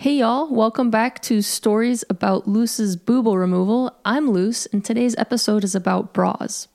Hey 0.00 0.14
y'all, 0.14 0.48
welcome 0.48 0.88
back 0.88 1.20
to 1.24 1.42
Stories 1.42 2.06
About 2.08 2.48
Luce's 2.48 2.96
Boobal 2.96 3.38
Removal. 3.38 3.94
I'm 4.02 4.30
Luce, 4.30 4.64
and 4.64 4.82
today's 4.82 5.14
episode 5.18 5.62
is 5.62 5.74
about 5.74 6.14
bras. 6.14 6.68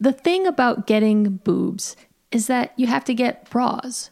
The 0.00 0.10
thing 0.10 0.44
about 0.44 0.88
getting 0.88 1.36
boobs 1.36 1.94
is 2.32 2.48
that 2.48 2.72
you 2.76 2.88
have 2.88 3.04
to 3.04 3.14
get 3.14 3.48
bras. 3.48 4.10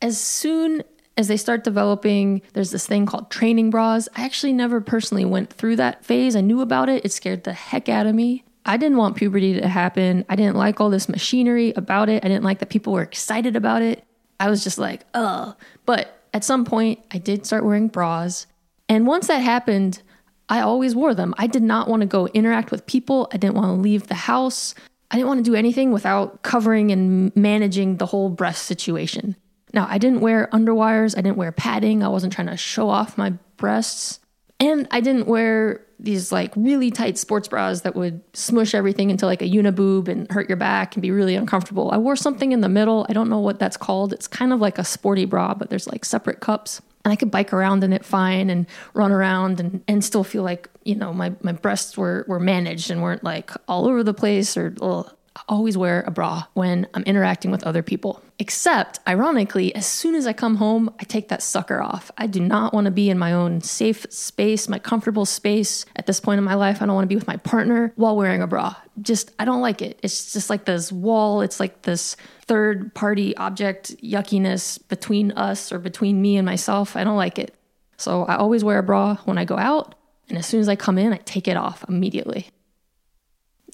As 0.00 0.18
soon 0.18 0.82
as 1.18 1.28
they 1.28 1.36
start 1.36 1.62
developing, 1.62 2.40
there's 2.54 2.70
this 2.70 2.86
thing 2.86 3.04
called 3.04 3.30
training 3.30 3.68
bras. 3.68 4.08
I 4.16 4.24
actually 4.24 4.54
never 4.54 4.80
personally 4.80 5.26
went 5.26 5.52
through 5.52 5.76
that 5.76 6.02
phase. 6.02 6.34
I 6.36 6.40
knew 6.40 6.62
about 6.62 6.88
it, 6.88 7.04
it 7.04 7.12
scared 7.12 7.44
the 7.44 7.52
heck 7.52 7.90
out 7.90 8.06
of 8.06 8.14
me. 8.14 8.42
I 8.64 8.78
didn't 8.78 8.96
want 8.96 9.16
puberty 9.16 9.60
to 9.60 9.68
happen. 9.68 10.24
I 10.30 10.36
didn't 10.36 10.56
like 10.56 10.80
all 10.80 10.88
this 10.88 11.10
machinery 11.10 11.74
about 11.76 12.08
it. 12.08 12.24
I 12.24 12.28
didn't 12.28 12.44
like 12.44 12.60
that 12.60 12.70
people 12.70 12.94
were 12.94 13.02
excited 13.02 13.54
about 13.54 13.82
it. 13.82 14.02
I 14.38 14.48
was 14.48 14.64
just 14.64 14.78
like, 14.78 15.04
ugh. 15.12 15.54
But 15.84 16.19
at 16.32 16.44
some 16.44 16.64
point, 16.64 17.00
I 17.10 17.18
did 17.18 17.46
start 17.46 17.64
wearing 17.64 17.88
bras. 17.88 18.46
And 18.88 19.06
once 19.06 19.28
that 19.28 19.38
happened, 19.38 20.02
I 20.48 20.60
always 20.60 20.94
wore 20.94 21.14
them. 21.14 21.34
I 21.38 21.46
did 21.46 21.62
not 21.62 21.88
want 21.88 22.00
to 22.00 22.06
go 22.06 22.26
interact 22.28 22.70
with 22.70 22.86
people. 22.86 23.28
I 23.32 23.36
didn't 23.36 23.54
want 23.54 23.68
to 23.68 23.80
leave 23.80 24.08
the 24.08 24.14
house. 24.14 24.74
I 25.10 25.16
didn't 25.16 25.28
want 25.28 25.44
to 25.44 25.50
do 25.50 25.54
anything 25.54 25.92
without 25.92 26.42
covering 26.42 26.90
and 26.90 27.34
managing 27.36 27.96
the 27.96 28.06
whole 28.06 28.28
breast 28.28 28.64
situation. 28.64 29.36
Now, 29.72 29.86
I 29.88 29.98
didn't 29.98 30.20
wear 30.20 30.48
underwires. 30.52 31.16
I 31.16 31.20
didn't 31.20 31.36
wear 31.36 31.52
padding. 31.52 32.02
I 32.02 32.08
wasn't 32.08 32.32
trying 32.32 32.48
to 32.48 32.56
show 32.56 32.88
off 32.88 33.16
my 33.16 33.30
breasts. 33.56 34.18
And 34.58 34.88
I 34.90 35.00
didn't 35.00 35.26
wear 35.26 35.84
these 36.02 36.32
like 36.32 36.52
really 36.56 36.90
tight 36.90 37.18
sports 37.18 37.48
bras 37.48 37.82
that 37.82 37.94
would 37.94 38.20
smush 38.34 38.74
everything 38.74 39.10
into 39.10 39.26
like 39.26 39.42
a 39.42 39.48
uniboob 39.48 40.08
and 40.08 40.30
hurt 40.30 40.48
your 40.48 40.56
back 40.56 40.94
and 40.94 41.02
be 41.02 41.10
really 41.10 41.34
uncomfortable. 41.34 41.90
I 41.90 41.98
wore 41.98 42.16
something 42.16 42.52
in 42.52 42.60
the 42.60 42.68
middle. 42.68 43.06
I 43.08 43.12
don't 43.12 43.28
know 43.28 43.40
what 43.40 43.58
that's 43.58 43.76
called. 43.76 44.12
It's 44.12 44.26
kind 44.26 44.52
of 44.52 44.60
like 44.60 44.78
a 44.78 44.84
sporty 44.84 45.24
bra, 45.24 45.54
but 45.54 45.70
there's 45.70 45.86
like 45.86 46.04
separate 46.04 46.40
cups. 46.40 46.80
And 47.04 47.12
I 47.12 47.16
could 47.16 47.30
bike 47.30 47.52
around 47.52 47.82
in 47.82 47.92
it 47.92 48.04
fine 48.04 48.50
and 48.50 48.66
run 48.92 49.10
around 49.10 49.58
and, 49.58 49.82
and 49.88 50.04
still 50.04 50.24
feel 50.24 50.42
like, 50.42 50.68
you 50.84 50.94
know, 50.94 51.12
my, 51.12 51.32
my 51.42 51.52
breasts 51.52 51.96
were, 51.96 52.24
were 52.28 52.40
managed 52.40 52.90
and 52.90 53.02
weren't 53.02 53.24
like 53.24 53.50
all 53.68 53.86
over 53.86 54.02
the 54.02 54.14
place 54.14 54.56
or 54.56 54.74
ugh 54.82 55.10
always 55.48 55.76
wear 55.76 56.02
a 56.06 56.10
bra 56.10 56.44
when 56.54 56.86
I'm 56.94 57.02
interacting 57.04 57.50
with 57.50 57.64
other 57.64 57.82
people. 57.82 58.22
Except, 58.38 58.98
ironically, 59.06 59.74
as 59.74 59.86
soon 59.86 60.14
as 60.14 60.26
I 60.26 60.32
come 60.32 60.56
home, 60.56 60.92
I 60.98 61.04
take 61.04 61.28
that 61.28 61.42
sucker 61.42 61.82
off. 61.82 62.10
I 62.16 62.26
do 62.26 62.40
not 62.40 62.72
want 62.72 62.86
to 62.86 62.90
be 62.90 63.10
in 63.10 63.18
my 63.18 63.32
own 63.32 63.60
safe 63.60 64.06
space, 64.10 64.68
my 64.68 64.78
comfortable 64.78 65.26
space. 65.26 65.84
At 65.96 66.06
this 66.06 66.20
point 66.20 66.38
in 66.38 66.44
my 66.44 66.54
life, 66.54 66.80
I 66.80 66.86
don't 66.86 66.94
want 66.94 67.04
to 67.04 67.08
be 67.08 67.16
with 67.16 67.26
my 67.26 67.36
partner 67.36 67.92
while 67.96 68.16
wearing 68.16 68.42
a 68.42 68.46
bra. 68.46 68.74
Just, 69.02 69.32
I 69.38 69.44
don't 69.44 69.60
like 69.60 69.82
it. 69.82 69.98
It's 70.02 70.32
just 70.32 70.48
like 70.48 70.64
this 70.64 70.90
wall, 70.90 71.42
it's 71.42 71.60
like 71.60 71.82
this 71.82 72.16
third 72.46 72.94
party 72.94 73.36
object 73.36 73.96
yuckiness 74.02 74.78
between 74.88 75.32
us 75.32 75.70
or 75.70 75.78
between 75.78 76.20
me 76.20 76.36
and 76.36 76.46
myself. 76.46 76.96
I 76.96 77.04
don't 77.04 77.16
like 77.16 77.38
it. 77.38 77.54
So 77.96 78.24
I 78.24 78.36
always 78.36 78.64
wear 78.64 78.78
a 78.78 78.82
bra 78.82 79.16
when 79.26 79.38
I 79.38 79.44
go 79.44 79.58
out. 79.58 79.94
And 80.30 80.38
as 80.38 80.46
soon 80.46 80.60
as 80.60 80.68
I 80.68 80.76
come 80.76 80.96
in, 80.96 81.12
I 81.12 81.18
take 81.18 81.48
it 81.48 81.56
off 81.56 81.84
immediately. 81.88 82.48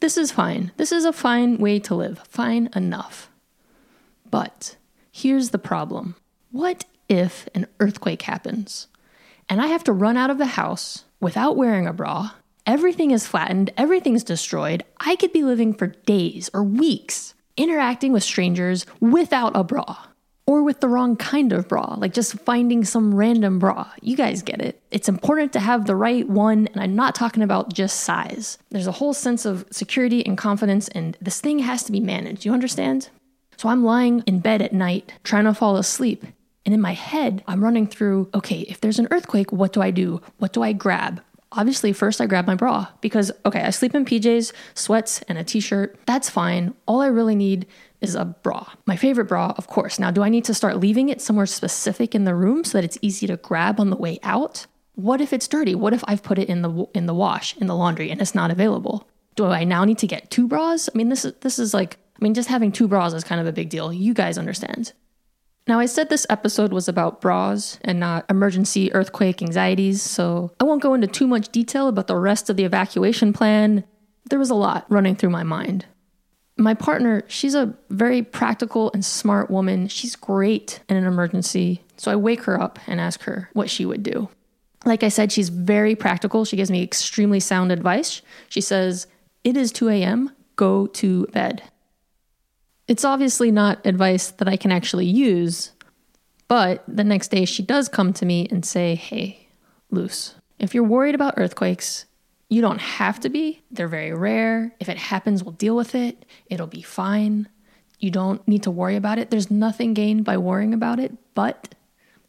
This 0.00 0.18
is 0.18 0.30
fine. 0.30 0.72
This 0.76 0.92
is 0.92 1.04
a 1.04 1.12
fine 1.12 1.58
way 1.58 1.78
to 1.80 1.94
live. 1.94 2.20
Fine 2.28 2.70
enough. 2.76 3.30
But 4.30 4.76
here's 5.10 5.50
the 5.50 5.58
problem 5.58 6.16
what 6.50 6.84
if 7.08 7.48
an 7.54 7.66
earthquake 7.80 8.22
happens 8.22 8.88
and 9.48 9.60
I 9.60 9.68
have 9.68 9.84
to 9.84 9.92
run 9.92 10.16
out 10.16 10.30
of 10.30 10.38
the 10.38 10.46
house 10.46 11.04
without 11.20 11.56
wearing 11.56 11.86
a 11.86 11.92
bra? 11.92 12.32
Everything 12.66 13.12
is 13.12 13.26
flattened, 13.26 13.72
everything's 13.76 14.24
destroyed. 14.24 14.84
I 14.98 15.16
could 15.16 15.32
be 15.32 15.44
living 15.44 15.72
for 15.72 15.86
days 15.86 16.50
or 16.52 16.64
weeks 16.64 17.34
interacting 17.56 18.12
with 18.12 18.22
strangers 18.22 18.84
without 19.00 19.52
a 19.54 19.64
bra 19.64 19.96
or 20.46 20.62
with 20.62 20.80
the 20.80 20.88
wrong 20.88 21.16
kind 21.16 21.52
of 21.52 21.68
bra, 21.68 21.96
like 21.98 22.14
just 22.14 22.38
finding 22.40 22.84
some 22.84 23.14
random 23.14 23.58
bra. 23.58 23.90
You 24.00 24.16
guys 24.16 24.42
get 24.42 24.60
it. 24.60 24.80
It's 24.92 25.08
important 25.08 25.52
to 25.54 25.60
have 25.60 25.86
the 25.86 25.96
right 25.96 26.26
one, 26.28 26.68
and 26.68 26.80
I'm 26.80 26.94
not 26.94 27.16
talking 27.16 27.42
about 27.42 27.72
just 27.72 28.00
size. 28.00 28.56
There's 28.70 28.86
a 28.86 28.92
whole 28.92 29.12
sense 29.12 29.44
of 29.44 29.66
security 29.70 30.24
and 30.24 30.38
confidence, 30.38 30.88
and 30.88 31.16
this 31.20 31.40
thing 31.40 31.58
has 31.58 31.82
to 31.84 31.92
be 31.92 32.00
managed. 32.00 32.44
You 32.44 32.52
understand? 32.52 33.10
So 33.56 33.68
I'm 33.68 33.84
lying 33.84 34.22
in 34.26 34.40
bed 34.40 34.62
at 34.62 34.72
night 34.72 35.12
trying 35.24 35.44
to 35.44 35.54
fall 35.54 35.76
asleep. 35.76 36.24
And 36.64 36.74
in 36.74 36.80
my 36.80 36.92
head, 36.92 37.42
I'm 37.46 37.62
running 37.62 37.86
through 37.86 38.28
okay, 38.34 38.60
if 38.62 38.80
there's 38.80 38.98
an 38.98 39.08
earthquake, 39.10 39.52
what 39.52 39.72
do 39.72 39.80
I 39.82 39.90
do? 39.90 40.20
What 40.38 40.52
do 40.52 40.62
I 40.62 40.72
grab? 40.72 41.22
Obviously, 41.52 41.92
first 41.92 42.20
I 42.20 42.26
grab 42.26 42.46
my 42.46 42.56
bra 42.56 42.88
because, 43.00 43.30
okay, 43.46 43.62
I 43.62 43.70
sleep 43.70 43.94
in 43.94 44.04
PJs, 44.04 44.52
sweats, 44.74 45.22
and 45.22 45.38
a 45.38 45.44
t 45.44 45.60
shirt. 45.60 45.96
That's 46.04 46.28
fine. 46.28 46.74
All 46.86 47.00
I 47.00 47.06
really 47.06 47.36
need 47.36 47.66
is 48.00 48.14
a 48.14 48.24
bra. 48.24 48.66
My 48.86 48.96
favorite 48.96 49.26
bra, 49.26 49.54
of 49.56 49.66
course. 49.66 49.98
Now, 49.98 50.10
do 50.10 50.22
I 50.22 50.28
need 50.28 50.44
to 50.44 50.54
start 50.54 50.78
leaving 50.78 51.08
it 51.08 51.20
somewhere 51.20 51.46
specific 51.46 52.14
in 52.14 52.24
the 52.24 52.34
room 52.34 52.64
so 52.64 52.78
that 52.78 52.84
it's 52.84 52.98
easy 53.02 53.26
to 53.26 53.36
grab 53.36 53.80
on 53.80 53.90
the 53.90 53.96
way 53.96 54.18
out? 54.22 54.66
What 54.94 55.20
if 55.20 55.32
it's 55.32 55.48
dirty? 55.48 55.74
What 55.74 55.92
if 55.92 56.02
I've 56.06 56.22
put 56.22 56.38
it 56.38 56.48
in 56.48 56.62
the 56.62 56.86
in 56.94 57.06
the 57.06 57.14
wash, 57.14 57.56
in 57.58 57.66
the 57.66 57.76
laundry 57.76 58.10
and 58.10 58.20
it's 58.20 58.34
not 58.34 58.50
available? 58.50 59.08
Do 59.34 59.46
I 59.46 59.64
now 59.64 59.84
need 59.84 59.98
to 59.98 60.06
get 60.06 60.30
two 60.30 60.48
bras? 60.48 60.88
I 60.92 60.96
mean, 60.96 61.08
this 61.08 61.24
is 61.24 61.34
this 61.40 61.58
is 61.58 61.74
like 61.74 61.98
I 62.18 62.24
mean, 62.24 62.34
just 62.34 62.48
having 62.48 62.72
two 62.72 62.88
bras 62.88 63.12
is 63.12 63.24
kind 63.24 63.40
of 63.40 63.46
a 63.46 63.52
big 63.52 63.68
deal. 63.68 63.92
You 63.92 64.14
guys 64.14 64.38
understand. 64.38 64.92
Now, 65.68 65.80
I 65.80 65.86
said 65.86 66.08
this 66.08 66.26
episode 66.30 66.72
was 66.72 66.86
about 66.86 67.20
bras 67.20 67.78
and 67.82 67.98
not 67.98 68.24
emergency 68.30 68.92
earthquake 68.94 69.42
anxieties, 69.42 70.00
so 70.00 70.52
I 70.60 70.64
won't 70.64 70.80
go 70.80 70.94
into 70.94 71.08
too 71.08 71.26
much 71.26 71.48
detail 71.48 71.88
about 71.88 72.06
the 72.06 72.16
rest 72.16 72.48
of 72.48 72.56
the 72.56 72.64
evacuation 72.64 73.32
plan. 73.32 73.82
There 74.30 74.38
was 74.38 74.50
a 74.50 74.54
lot 74.54 74.86
running 74.88 75.16
through 75.16 75.30
my 75.30 75.42
mind 75.42 75.84
my 76.58 76.74
partner, 76.74 77.22
she's 77.28 77.54
a 77.54 77.74
very 77.90 78.22
practical 78.22 78.90
and 78.94 79.04
smart 79.04 79.50
woman. 79.50 79.88
She's 79.88 80.16
great 80.16 80.80
in 80.88 80.96
an 80.96 81.04
emergency. 81.04 81.82
So 81.96 82.10
I 82.10 82.16
wake 82.16 82.44
her 82.44 82.60
up 82.60 82.78
and 82.86 83.00
ask 83.00 83.22
her 83.22 83.50
what 83.52 83.68
she 83.68 83.84
would 83.84 84.02
do. 84.02 84.28
Like 84.84 85.02
I 85.02 85.08
said, 85.08 85.32
she's 85.32 85.48
very 85.48 85.94
practical. 85.94 86.44
She 86.44 86.56
gives 86.56 86.70
me 86.70 86.82
extremely 86.82 87.40
sound 87.40 87.72
advice. 87.72 88.22
She 88.48 88.60
says, 88.60 89.06
It 89.44 89.56
is 89.56 89.72
2 89.72 89.88
a.m., 89.88 90.32
go 90.54 90.86
to 90.86 91.26
bed. 91.26 91.62
It's 92.88 93.04
obviously 93.04 93.50
not 93.50 93.84
advice 93.84 94.30
that 94.30 94.48
I 94.48 94.56
can 94.56 94.70
actually 94.70 95.06
use, 95.06 95.72
but 96.48 96.84
the 96.86 97.04
next 97.04 97.28
day 97.32 97.44
she 97.44 97.62
does 97.62 97.88
come 97.88 98.12
to 98.14 98.24
me 98.24 98.46
and 98.50 98.64
say, 98.64 98.94
Hey, 98.94 99.48
Luce, 99.90 100.36
if 100.58 100.74
you're 100.74 100.84
worried 100.84 101.14
about 101.14 101.34
earthquakes, 101.36 102.06
you 102.48 102.60
don't 102.60 102.80
have 102.80 103.20
to 103.20 103.28
be. 103.28 103.62
They're 103.70 103.88
very 103.88 104.12
rare. 104.12 104.74
If 104.78 104.88
it 104.88 104.98
happens, 104.98 105.42
we'll 105.42 105.52
deal 105.52 105.76
with 105.76 105.94
it. 105.94 106.24
It'll 106.46 106.66
be 106.66 106.82
fine. 106.82 107.48
You 107.98 108.10
don't 108.10 108.46
need 108.46 108.62
to 108.64 108.70
worry 108.70 108.96
about 108.96 109.18
it. 109.18 109.30
There's 109.30 109.50
nothing 109.50 109.94
gained 109.94 110.24
by 110.24 110.36
worrying 110.36 110.74
about 110.74 111.00
it, 111.00 111.16
but 111.34 111.74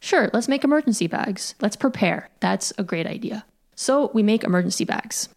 sure, 0.00 0.30
let's 0.32 0.48
make 0.48 0.64
emergency 0.64 1.06
bags. 1.06 1.54
Let's 1.60 1.76
prepare. 1.76 2.30
That's 2.40 2.72
a 2.78 2.82
great 2.82 3.06
idea. 3.06 3.44
So 3.74 4.10
we 4.14 4.22
make 4.22 4.44
emergency 4.44 4.84
bags. 4.84 5.28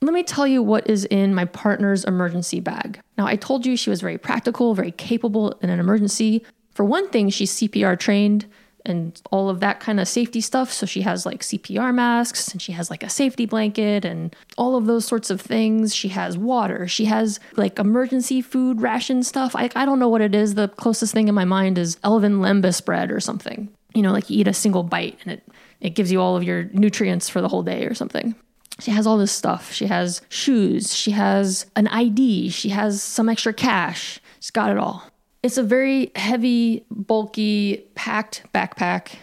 Let 0.00 0.14
me 0.14 0.24
tell 0.24 0.48
you 0.48 0.62
what 0.62 0.90
is 0.90 1.04
in 1.04 1.32
my 1.32 1.44
partner's 1.44 2.02
emergency 2.04 2.58
bag. 2.58 3.00
Now, 3.16 3.26
I 3.26 3.36
told 3.36 3.64
you 3.64 3.76
she 3.76 3.90
was 3.90 4.00
very 4.00 4.18
practical, 4.18 4.74
very 4.74 4.90
capable 4.90 5.52
in 5.62 5.70
an 5.70 5.78
emergency. 5.78 6.44
For 6.74 6.84
one 6.84 7.08
thing, 7.10 7.28
she's 7.28 7.52
CPR 7.52 7.96
trained 7.96 8.46
and 8.84 9.20
all 9.30 9.48
of 9.48 9.60
that 9.60 9.80
kind 9.80 10.00
of 10.00 10.08
safety 10.08 10.40
stuff. 10.40 10.72
So 10.72 10.86
she 10.86 11.02
has 11.02 11.24
like 11.24 11.40
CPR 11.40 11.94
masks 11.94 12.48
and 12.48 12.60
she 12.60 12.72
has 12.72 12.90
like 12.90 13.02
a 13.02 13.08
safety 13.08 13.46
blanket 13.46 14.04
and 14.04 14.34
all 14.56 14.76
of 14.76 14.86
those 14.86 15.04
sorts 15.04 15.30
of 15.30 15.40
things. 15.40 15.94
She 15.94 16.08
has 16.08 16.36
water. 16.36 16.88
She 16.88 17.04
has 17.06 17.40
like 17.56 17.78
emergency 17.78 18.42
food 18.42 18.80
ration 18.80 19.22
stuff. 19.22 19.54
I, 19.54 19.70
I 19.74 19.84
don't 19.84 19.98
know 19.98 20.08
what 20.08 20.20
it 20.20 20.34
is. 20.34 20.54
The 20.54 20.68
closest 20.68 21.12
thing 21.12 21.28
in 21.28 21.34
my 21.34 21.44
mind 21.44 21.78
is 21.78 21.98
Elven 22.04 22.38
lembas 22.38 22.84
bread 22.84 23.10
or 23.10 23.20
something. 23.20 23.68
You 23.94 24.02
know, 24.02 24.12
like 24.12 24.30
you 24.30 24.40
eat 24.40 24.48
a 24.48 24.54
single 24.54 24.82
bite 24.82 25.18
and 25.24 25.32
it, 25.32 25.42
it 25.80 25.90
gives 25.90 26.10
you 26.10 26.20
all 26.20 26.36
of 26.36 26.44
your 26.44 26.64
nutrients 26.72 27.28
for 27.28 27.40
the 27.40 27.48
whole 27.48 27.62
day 27.62 27.86
or 27.86 27.94
something. 27.94 28.34
She 28.80 28.90
has 28.90 29.06
all 29.06 29.18
this 29.18 29.32
stuff. 29.32 29.72
She 29.72 29.86
has 29.86 30.22
shoes. 30.28 30.94
She 30.94 31.10
has 31.12 31.66
an 31.76 31.88
ID. 31.88 32.48
She 32.48 32.70
has 32.70 33.02
some 33.02 33.28
extra 33.28 33.52
cash. 33.52 34.18
She's 34.40 34.50
got 34.50 34.70
it 34.70 34.78
all. 34.78 35.04
It's 35.42 35.58
a 35.58 35.62
very 35.62 36.12
heavy, 36.14 36.84
bulky, 36.90 37.84
packed 37.94 38.44
backpack. 38.54 39.16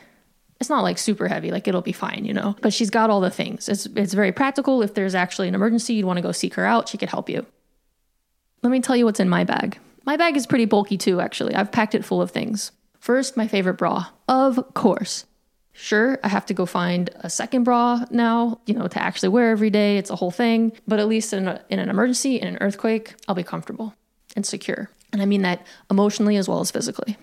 It's 0.59 0.69
not 0.69 0.81
like 0.81 0.97
super 0.97 1.29
heavy, 1.29 1.51
like 1.51 1.67
it'll 1.67 1.81
be 1.81 1.93
fine, 1.93 2.25
you 2.25 2.33
know. 2.33 2.55
But 2.61 2.73
she's 2.73 2.89
got 2.89 3.09
all 3.09 3.21
the 3.21 3.29
things. 3.29 3.69
It's 3.69 3.85
it's 3.95 4.13
very 4.13 4.33
practical. 4.33 4.81
If 4.81 4.93
there's 4.93 5.15
actually 5.15 5.47
an 5.47 5.55
emergency, 5.55 5.93
you'd 5.93 6.05
want 6.05 6.17
to 6.17 6.21
go 6.21 6.33
seek 6.33 6.55
her 6.55 6.65
out. 6.65 6.89
She 6.89 6.97
could 6.97 7.09
help 7.09 7.29
you. 7.29 7.45
Let 8.61 8.71
me 8.71 8.81
tell 8.81 8.97
you 8.97 9.05
what's 9.05 9.21
in 9.21 9.29
my 9.29 9.45
bag. 9.45 9.79
My 10.05 10.17
bag 10.17 10.35
is 10.35 10.45
pretty 10.45 10.65
bulky 10.65 10.97
too, 10.97 11.21
actually. 11.21 11.55
I've 11.55 11.71
packed 11.71 11.95
it 11.95 12.03
full 12.03 12.21
of 12.21 12.31
things. 12.31 12.71
First, 12.99 13.37
my 13.37 13.47
favorite 13.47 13.75
bra. 13.75 14.07
Of 14.27 14.73
course. 14.73 15.25
Sure, 15.71 16.19
I 16.23 16.27
have 16.27 16.45
to 16.47 16.53
go 16.53 16.65
find 16.65 17.09
a 17.21 17.29
second 17.29 17.63
bra 17.63 18.03
now, 18.11 18.59
you 18.65 18.73
know, 18.73 18.87
to 18.87 19.01
actually 19.01 19.29
wear 19.29 19.51
every 19.51 19.69
day. 19.69 19.97
It's 19.97 20.09
a 20.09 20.15
whole 20.17 20.31
thing. 20.31 20.73
But 20.85 20.99
at 20.99 21.07
least 21.07 21.31
in, 21.31 21.47
a, 21.47 21.63
in 21.69 21.79
an 21.79 21.89
emergency, 21.89 22.35
in 22.35 22.49
an 22.49 22.57
earthquake, 22.59 23.15
I'll 23.29 23.35
be 23.35 23.43
comfortable 23.43 23.93
and 24.35 24.45
secure. 24.45 24.89
And 25.11 25.21
I 25.21 25.25
mean 25.25 25.41
that 25.41 25.65
emotionally 25.89 26.37
as 26.37 26.47
well 26.47 26.59
as 26.59 26.71
physically. 26.71 27.17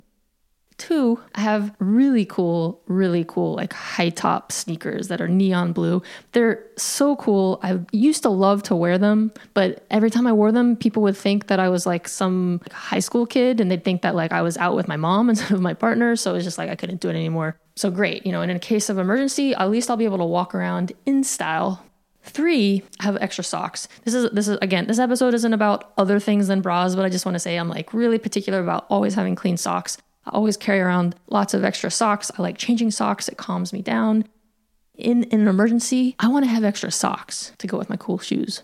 Two, 0.77 1.19
I 1.33 1.41
have 1.41 1.73
really 1.79 2.23
cool, 2.23 2.83
really 2.85 3.25
cool, 3.27 3.55
like 3.55 3.73
high 3.73 4.09
top 4.09 4.51
sneakers 4.51 5.07
that 5.07 5.19
are 5.19 5.27
neon 5.27 5.73
blue. 5.73 6.03
They're 6.33 6.63
so 6.77 7.15
cool. 7.15 7.59
I 7.63 7.79
used 7.91 8.21
to 8.23 8.29
love 8.29 8.61
to 8.63 8.75
wear 8.75 8.99
them, 8.99 9.31
but 9.55 9.87
every 9.89 10.11
time 10.11 10.27
I 10.27 10.33
wore 10.33 10.51
them, 10.51 10.75
people 10.75 11.01
would 11.01 11.17
think 11.17 11.47
that 11.47 11.59
I 11.59 11.69
was 11.69 11.87
like 11.87 12.07
some 12.07 12.61
high 12.71 12.99
school 12.99 13.25
kid 13.25 13.59
and 13.59 13.71
they'd 13.71 13.83
think 13.83 14.03
that 14.03 14.13
like 14.13 14.31
I 14.31 14.43
was 14.43 14.55
out 14.57 14.75
with 14.75 14.87
my 14.87 14.97
mom 14.97 15.29
instead 15.31 15.51
of 15.51 15.61
my 15.61 15.73
partner. 15.73 16.15
So 16.15 16.31
it 16.31 16.35
was 16.35 16.43
just 16.43 16.59
like 16.59 16.69
I 16.69 16.75
couldn't 16.75 17.01
do 17.01 17.09
it 17.09 17.15
anymore. 17.15 17.57
So 17.75 17.89
great, 17.89 18.23
you 18.23 18.31
know, 18.31 18.43
and 18.43 18.51
in 18.51 18.57
a 18.57 18.59
case 18.59 18.89
of 18.89 18.99
emergency, 18.99 19.55
at 19.55 19.71
least 19.71 19.89
I'll 19.89 19.97
be 19.97 20.05
able 20.05 20.19
to 20.19 20.25
walk 20.25 20.53
around 20.53 20.91
in 21.07 21.23
style 21.23 21.83
Three, 22.27 22.83
have 22.99 23.17
extra 23.17 23.43
socks. 23.43 23.87
This 24.03 24.13
is 24.13 24.29
this 24.31 24.47
is 24.47 24.57
again, 24.61 24.87
this 24.87 24.99
episode 24.99 25.33
isn't 25.33 25.53
about 25.53 25.93
other 25.97 26.19
things 26.19 26.47
than 26.47 26.61
bras, 26.61 26.93
but 26.93 27.05
I 27.05 27.09
just 27.09 27.25
want 27.25 27.35
to 27.35 27.39
say 27.39 27.55
I'm 27.55 27.69
like 27.69 27.93
really 27.93 28.19
particular 28.19 28.59
about 28.59 28.85
always 28.89 29.15
having 29.15 29.33
clean 29.33 29.55
socks. 29.55 29.97
I 30.25 30.31
always 30.31 30.57
carry 30.57 30.81
around 30.81 31.15
lots 31.27 31.53
of 31.53 31.63
extra 31.63 31.89
socks. 31.89 32.29
I 32.37 32.41
like 32.41 32.57
changing 32.57 32.91
socks, 32.91 33.29
it 33.29 33.37
calms 33.37 33.71
me 33.71 33.81
down. 33.81 34.27
In, 34.95 35.23
in 35.25 35.41
an 35.41 35.47
emergency, 35.47 36.15
I 36.19 36.27
want 36.27 36.43
to 36.43 36.51
have 36.51 36.63
extra 36.63 36.91
socks 36.91 37.53
to 37.59 37.67
go 37.67 37.77
with 37.77 37.89
my 37.89 37.95
cool 37.95 38.17
shoes. 38.17 38.61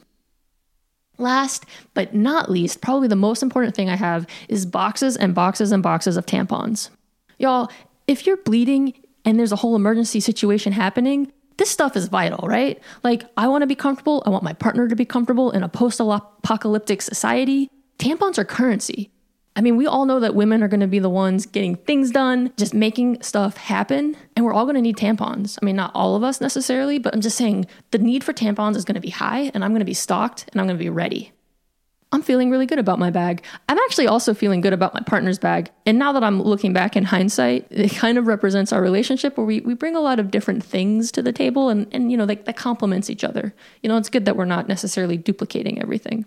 Last 1.18 1.66
but 1.94 2.13
not 2.13 2.51
least, 2.51 2.81
probably 2.81 3.07
the 3.07 3.16
most 3.16 3.44
important 3.44 3.75
thing 3.75 3.89
I 3.89 3.95
have 3.95 4.27
is 4.50 4.66
boxes 4.66 5.16
and 5.16 5.33
boxes 5.33 5.71
and 5.71 5.81
boxes 5.81 6.18
of 6.18 6.25
tampons. 6.25 6.89
Y'all, 7.38 7.71
if 8.07 8.25
you're 8.25 8.38
bleeding 8.38 8.94
and 9.24 9.39
there's 9.39 9.51
a 9.51 9.57
whole 9.57 9.75
emergency 9.75 10.19
situation 10.19 10.74
happening, 10.74 11.31
this 11.57 11.69
stuff 11.69 11.95
is 11.95 12.07
vital, 12.07 12.47
right? 12.47 12.81
Like, 13.03 13.25
I 13.38 13.47
want 13.47 13.61
to 13.61 13.67
be 13.67 13.75
comfortable. 13.75 14.23
I 14.25 14.29
want 14.29 14.44
my 14.44 14.53
partner 14.53 14.88
to 14.88 14.95
be 14.95 15.05
comfortable 15.05 15.51
in 15.51 15.63
a 15.63 15.69
post 15.69 16.00
apocalyptic 16.00 17.01
society. 17.01 17.69
Tampons 18.00 18.38
are 18.38 18.45
currency. 18.45 19.11
I 19.55 19.61
mean, 19.61 19.77
we 19.77 19.85
all 19.85 20.05
know 20.05 20.19
that 20.19 20.33
women 20.33 20.63
are 20.63 20.67
going 20.67 20.79
to 20.79 20.88
be 20.88 20.97
the 20.97 21.09
ones 21.09 21.45
getting 21.45 21.75
things 21.75 22.09
done, 22.09 22.51
just 22.57 22.73
making 22.73 23.21
stuff 23.21 23.57
happen, 23.57 24.17
and 24.35 24.44
we're 24.44 24.53
all 24.53 24.65
going 24.65 24.75
to 24.75 24.81
need 24.81 24.97
tampons. 24.97 25.59
I 25.61 25.65
mean, 25.65 25.75
not 25.75 25.91
all 25.94 26.15
of 26.15 26.23
us 26.23 26.41
necessarily, 26.41 26.97
but 26.97 27.13
I'm 27.13 27.21
just 27.21 27.38
saying 27.38 27.67
the 27.91 27.99
need 27.99 28.23
for 28.23 28.33
tampons 28.33 28.75
is 28.75 28.83
going 28.83 28.95
to 28.95 29.01
be 29.01 29.11
high, 29.11 29.51
and 29.53 29.63
I'm 29.63 29.69
going 29.69 29.79
to 29.79 29.85
be 29.85 29.94
stocked, 29.94 30.49
and 30.51 30.59
I'm 30.59 30.65
going 30.65 30.77
to 30.77 30.83
be 30.83 30.89
ready. 30.89 31.33
I'm 32.13 32.21
feeling 32.21 32.51
really 32.51 32.68
good 32.68 32.77
about 32.77 33.00
my 33.00 33.10
bag. 33.10 33.44
I'm 33.68 33.80
actually 33.80 34.06
also 34.06 34.36
feeling 34.36 34.62
good 34.62 34.71
about 34.71 34.94
my 34.94 35.01
partner's 35.01 35.39
bag. 35.39 35.71
And 35.88 35.98
now 35.98 36.12
that 36.13 36.24
I'm 36.24 36.42
looking 36.42 36.71
back 36.71 36.95
in 36.95 37.04
hindsight, 37.04 37.65
it 37.71 37.92
kind 37.92 38.19
of 38.19 38.27
represents 38.27 38.71
our 38.71 38.81
relationship 38.81 39.36
where 39.36 39.45
we, 39.45 39.62
we 39.62 39.74
bring 39.74 39.95
a 39.95 40.00
lot 40.00 40.19
of 40.19 40.30
different 40.30 40.63
things 40.63 41.12
to 41.13 41.24
the 41.24 41.33
table 41.33 41.69
and, 41.69 41.88
and 41.92 42.12
you 42.12 42.18
know, 42.18 42.27
that, 42.27 42.45
that 42.45 42.56
complements 42.56 43.10
each 43.10 43.24
other. 43.24 43.54
You 43.81 43.89
know, 43.89 43.98
it's 43.98 44.10
good 44.10 44.25
that 44.25 44.38
we're 44.38 44.45
not 44.45 44.68
necessarily 44.68 45.18
duplicating 45.18 45.81
everything. 45.81 46.25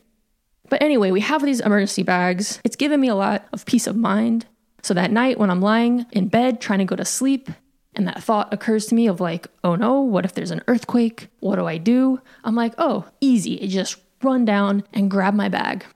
But 0.69 0.83
anyway, 0.83 1.13
we 1.13 1.21
have 1.21 1.45
these 1.45 1.61
emergency 1.61 2.03
bags. 2.03 2.61
It's 2.65 2.75
given 2.75 3.01
me 3.01 3.07
a 3.07 3.15
lot 3.15 3.47
of 3.53 3.65
peace 3.65 3.87
of 3.87 3.95
mind. 3.95 4.45
So 4.83 4.93
that 4.95 5.13
night 5.13 5.39
when 5.39 5.51
I'm 5.51 5.63
lying 5.63 6.07
in 6.11 6.27
bed 6.27 6.61
trying 6.61 6.81
to 6.81 6.85
go 6.85 6.97
to 6.97 7.05
sleep, 7.05 7.49
and 7.95 8.07
that 8.09 8.23
thought 8.23 8.53
occurs 8.53 8.87
to 8.87 8.95
me 8.95 9.07
of 9.07 9.21
like, 9.21 9.47
oh 9.65 9.75
no, 9.75 10.01
what 10.01 10.25
if 10.25 10.35
there's 10.35 10.51
an 10.51 10.63
earthquake? 10.69 11.29
What 11.41 11.57
do 11.57 11.67
I 11.67 11.79
do? 11.79 12.21
I'm 12.45 12.55
like, 12.55 12.75
oh, 12.77 13.07
easy. 13.21 13.55
It 13.55 13.69
just 13.69 13.97
run 14.27 14.45
down 14.45 14.85
and 14.93 15.11
grab 15.11 15.35
my 15.35 15.49
bag. 15.49 15.87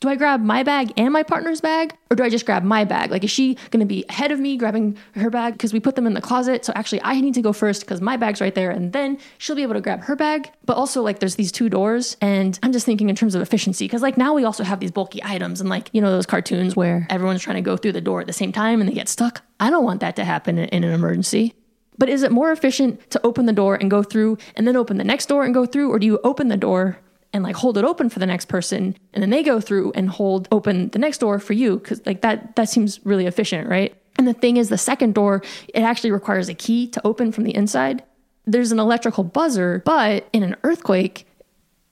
Do 0.00 0.10
I 0.10 0.14
grab 0.14 0.42
my 0.42 0.62
bag 0.62 0.92
and 0.98 1.10
my 1.10 1.22
partner's 1.22 1.62
bag? 1.62 1.96
Or 2.10 2.16
do 2.16 2.22
I 2.22 2.28
just 2.28 2.44
grab 2.44 2.62
my 2.62 2.84
bag? 2.84 3.10
Like, 3.10 3.24
is 3.24 3.30
she 3.30 3.54
to 3.54 3.84
be 3.86 4.04
ahead 4.10 4.30
of 4.30 4.38
me 4.38 4.58
grabbing 4.58 4.98
her 5.14 5.30
bag 5.30 5.54
because 5.54 5.72
we 5.72 5.80
put 5.80 5.96
them 5.96 6.06
in 6.06 6.12
the 6.12 6.20
closet? 6.20 6.66
So 6.66 6.72
actually, 6.76 7.00
I 7.02 7.18
need 7.18 7.32
to 7.32 7.40
go 7.40 7.54
first 7.54 7.80
because 7.80 8.02
my 8.02 8.18
bag's 8.18 8.42
right 8.42 8.54
there. 8.54 8.70
And 8.70 8.92
then 8.92 9.18
she'll 9.38 9.56
be 9.56 9.62
able 9.62 9.72
to 9.72 9.80
grab 9.80 10.02
her 10.02 10.14
bag. 10.14 10.50
But 10.66 10.76
also, 10.76 11.02
like, 11.02 11.20
there's 11.20 11.36
these 11.36 11.50
two 11.50 11.70
doors. 11.70 12.14
And 12.20 12.58
I'm 12.62 12.72
just 12.72 12.84
thinking 12.84 13.08
in 13.08 13.16
terms 13.16 13.34
of 13.34 13.40
efficiency 13.40 13.86
because, 13.86 14.02
like, 14.02 14.18
now 14.18 14.34
we 14.34 14.44
also 14.44 14.64
have 14.64 14.80
these 14.80 14.90
bulky 14.90 15.22
items 15.24 15.62
and, 15.62 15.70
like, 15.70 15.88
you 15.92 16.02
know, 16.02 16.10
those 16.10 16.26
cartoons 16.26 16.76
where 16.76 17.06
everyone's 17.08 17.42
trying 17.42 17.56
to 17.56 17.62
go 17.62 17.78
through 17.78 17.92
the 17.92 18.02
door 18.02 18.20
at 18.20 18.26
the 18.26 18.34
same 18.34 18.52
time 18.52 18.80
and 18.80 18.90
they 18.90 18.94
get 18.94 19.08
stuck. 19.08 19.40
I 19.60 19.70
don't 19.70 19.84
want 19.84 20.00
that 20.00 20.14
to 20.16 20.24
happen 20.24 20.58
in 20.58 20.84
an 20.84 20.92
emergency. 20.92 21.54
But 21.98 22.10
is 22.10 22.22
it 22.22 22.30
more 22.30 22.52
efficient 22.52 23.10
to 23.12 23.20
open 23.24 23.46
the 23.46 23.54
door 23.54 23.76
and 23.76 23.90
go 23.90 24.02
through 24.02 24.36
and 24.54 24.68
then 24.68 24.76
open 24.76 24.98
the 24.98 25.04
next 25.04 25.26
door 25.26 25.44
and 25.44 25.54
go 25.54 25.64
through? 25.64 25.90
Or 25.90 25.98
do 25.98 26.06
you 26.06 26.20
open 26.22 26.48
the 26.48 26.56
door 26.58 26.98
and 27.36 27.44
like 27.44 27.56
hold 27.56 27.78
it 27.78 27.84
open 27.84 28.08
for 28.08 28.18
the 28.18 28.26
next 28.26 28.46
person 28.46 28.96
and 29.12 29.22
then 29.22 29.30
they 29.30 29.42
go 29.42 29.60
through 29.60 29.92
and 29.94 30.10
hold 30.10 30.48
open 30.50 30.88
the 30.88 30.98
next 30.98 31.18
door 31.18 31.38
for 31.38 31.52
you 31.52 31.78
because 31.78 32.04
like 32.06 32.22
that 32.22 32.56
that 32.56 32.68
seems 32.68 32.98
really 33.04 33.26
efficient 33.26 33.68
right? 33.68 33.94
And 34.18 34.26
the 34.26 34.32
thing 34.32 34.56
is 34.56 34.68
the 34.68 34.78
second 34.78 35.14
door 35.14 35.42
it 35.68 35.82
actually 35.82 36.10
requires 36.10 36.48
a 36.48 36.54
key 36.54 36.88
to 36.88 37.06
open 37.06 37.30
from 37.30 37.44
the 37.44 37.54
inside. 37.54 38.02
There's 38.44 38.72
an 38.72 38.80
electrical 38.80 39.22
buzzer 39.22 39.82
but 39.84 40.28
in 40.32 40.42
an 40.42 40.56
earthquake 40.64 41.28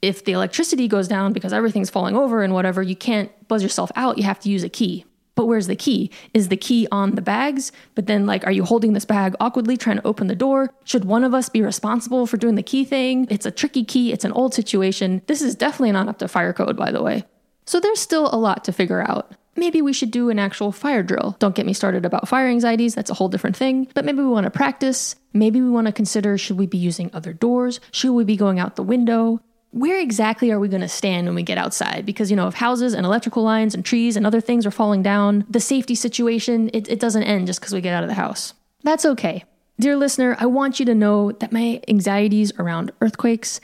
if 0.01 0.25
the 0.25 0.33
electricity 0.33 0.87
goes 0.87 1.07
down 1.07 1.31
because 1.31 1.53
everything's 1.53 1.89
falling 1.89 2.15
over 2.15 2.43
and 2.43 2.53
whatever 2.53 2.83
you 2.83 2.95
can't 2.95 3.31
buzz 3.47 3.63
yourself 3.63 3.91
out. 3.95 4.17
You 4.17 4.23
have 4.23 4.39
to 4.41 4.49
use 4.49 4.63
a 4.63 4.69
key 4.69 5.05
but 5.35 5.45
where's 5.45 5.67
the 5.67 5.75
key? 5.75 6.09
Is 6.33 6.47
the 6.47 6.57
key 6.57 6.87
on 6.91 7.15
the 7.15 7.21
bags? 7.21 7.71
But 7.93 8.07
then, 8.07 8.25
like, 8.25 8.45
are 8.45 8.51
you 8.51 8.63
holding 8.63 8.93
this 8.93 9.05
bag 9.05 9.35
awkwardly 9.39 9.77
trying 9.77 9.97
to 9.97 10.07
open 10.07 10.27
the 10.27 10.35
door? 10.35 10.73
Should 10.85 11.05
one 11.05 11.23
of 11.23 11.33
us 11.33 11.49
be 11.49 11.61
responsible 11.61 12.25
for 12.25 12.37
doing 12.37 12.55
the 12.55 12.63
key 12.63 12.85
thing? 12.85 13.27
It's 13.29 13.45
a 13.45 13.51
tricky 13.51 13.83
key, 13.83 14.11
it's 14.11 14.25
an 14.25 14.31
old 14.31 14.53
situation. 14.53 15.21
This 15.27 15.41
is 15.41 15.55
definitely 15.55 15.91
not 15.91 16.07
up 16.07 16.19
to 16.19 16.27
fire 16.27 16.53
code, 16.53 16.77
by 16.77 16.91
the 16.91 17.03
way. 17.03 17.25
So 17.65 17.79
there's 17.79 17.99
still 17.99 18.29
a 18.33 18.37
lot 18.37 18.63
to 18.65 18.71
figure 18.71 19.01
out. 19.01 19.31
Maybe 19.57 19.81
we 19.81 19.93
should 19.93 20.11
do 20.11 20.29
an 20.29 20.37
actual 20.37 20.71
fire 20.71 21.01
drill. 21.01 21.37
Don't 21.39 21.55
get 21.55 21.65
me 21.65 21.73
started 21.73 22.05
about 22.05 22.27
fire 22.27 22.47
anxieties, 22.47 22.93
that's 22.93 23.09
a 23.09 23.13
whole 23.13 23.29
different 23.29 23.55
thing. 23.55 23.87
But 23.93 24.03
maybe 24.03 24.19
we 24.19 24.27
want 24.27 24.43
to 24.45 24.51
practice. 24.51 25.15
Maybe 25.33 25.61
we 25.61 25.69
want 25.69 25.87
to 25.87 25.93
consider 25.93 26.37
should 26.37 26.57
we 26.57 26.67
be 26.67 26.77
using 26.77 27.09
other 27.13 27.33
doors? 27.33 27.79
Should 27.91 28.13
we 28.13 28.25
be 28.25 28.35
going 28.35 28.59
out 28.59 28.75
the 28.75 28.83
window? 28.83 29.41
Where 29.75 29.99
exactly 29.99 30.51
are 30.51 30.59
we 30.59 30.69
going 30.69 30.79
to 30.79 30.87
stand 30.87 31.27
when 31.27 31.35
we 31.35 31.43
get 31.43 31.57
outside? 31.57 32.05
Because, 32.05 32.31
you 32.31 32.37
know, 32.37 32.47
if 32.47 32.53
houses 32.53 32.93
and 32.93 33.05
electrical 33.05 33.43
lines 33.43 33.75
and 33.75 33.83
trees 33.83 34.15
and 34.15 34.25
other 34.25 34.39
things 34.39 34.65
are 34.65 34.71
falling 34.71 35.03
down, 35.03 35.45
the 35.49 35.59
safety 35.59 35.95
situation, 35.95 36.69
it, 36.71 36.87
it 36.87 36.97
doesn't 36.97 37.23
end 37.23 37.47
just 37.47 37.59
because 37.59 37.73
we 37.73 37.81
get 37.81 37.93
out 37.93 38.01
of 38.01 38.07
the 38.07 38.15
house. 38.15 38.53
That's 38.83 39.05
okay. 39.05 39.43
Dear 39.77 39.97
listener, 39.97 40.37
I 40.39 40.45
want 40.45 40.79
you 40.79 40.85
to 40.85 40.95
know 40.95 41.33
that 41.33 41.51
my 41.51 41.81
anxieties 41.89 42.53
around 42.57 42.93
earthquakes, 43.01 43.59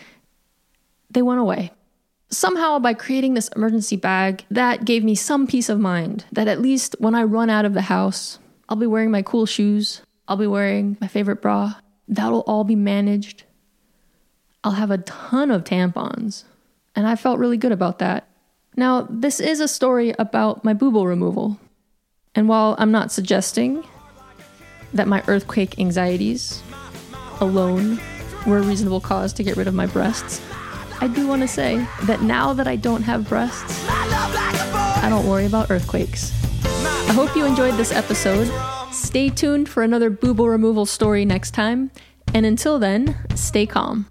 they 1.10 1.22
went 1.22 1.40
away. 1.40 1.72
Somehow, 2.30 2.78
by 2.78 2.94
creating 2.94 3.36
this 3.36 3.48
emergency 3.56 3.96
bag, 3.96 4.44
that 4.52 4.84
gave 4.84 5.06
me 5.06 5.16
some 5.16 5.48
peace 5.48 5.70
of 5.70 5.80
mind 5.80 6.26
that 6.34 6.50
at 6.50 6.60
least 6.60 6.94
when 7.00 7.16
I 7.16 7.24
run 7.24 7.50
out 7.50 7.64
of 7.64 7.74
the 7.74 7.84
house, 7.84 8.38
I'll 8.68 8.76
be 8.76 8.86
wearing 8.86 9.12
my 9.12 9.22
cool 9.22 9.46
shoes, 9.46 10.02
I'll 10.28 10.36
be 10.36 10.46
wearing 10.46 10.98
my 11.00 11.08
favorite 11.08 11.42
bra. 11.42 11.76
That'll 12.10 12.42
all 12.42 12.66
be 12.66 12.76
managed 12.76 13.46
I'll 14.64 14.74
have 14.74 14.92
a 14.92 15.00
ton 15.00 15.50
of 15.50 15.64
tampons. 15.64 16.44
And 16.96 17.08
I 17.08 17.16
felt 17.16 17.40
really 17.40 17.58
good 17.58 17.72
about 17.72 18.00
that. 18.00 18.28
Now, 18.76 19.08
this 19.10 19.40
is 19.40 19.60
a 19.60 19.68
story 19.68 20.14
about 20.20 20.64
my 20.64 20.74
boobal 20.74 21.08
removal. 21.08 21.60
And 22.36 22.48
while 22.48 22.76
I'm 22.78 22.92
not 22.92 23.12
suggesting 23.12 23.84
that 24.94 25.08
my 25.08 25.24
earthquake 25.28 25.80
anxieties 25.80 26.62
alone 27.40 28.00
were 28.46 28.60
a 28.60 28.62
reasonable 28.62 29.02
cause 29.02 29.34
to 29.34 29.44
get 29.44 29.58
rid 29.58 29.68
of 29.68 29.74
my 29.74 29.88
breasts, 29.88 30.42
I 31.02 31.08
do 31.08 31.28
want 31.28 31.42
to 31.42 31.48
say 31.48 31.86
that 32.04 32.22
now 32.22 32.54
that 32.54 32.68
I 32.68 32.76
don't 32.76 33.02
have 33.04 33.28
breasts, 33.28 33.84
I 33.90 35.08
don't 35.10 35.28
worry 35.28 35.46
about 35.46 35.72
earthquakes. 35.72 36.32
I 37.10 37.14
hope 37.14 37.36
you 37.36 37.46
enjoyed 37.46 37.74
this 37.74 37.92
episode. 37.92 38.52
Stay 38.94 39.30
tuned 39.30 39.68
for 39.68 39.82
another 39.82 40.12
boobal 40.12 40.48
removal 40.50 40.86
story 40.86 41.26
next 41.26 41.52
time. 41.52 41.90
And 42.34 42.46
until 42.46 42.78
then, 42.78 43.18
stay 43.36 43.66
calm. 43.66 44.11